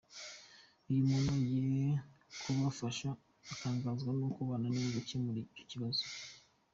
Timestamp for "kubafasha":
2.41-3.09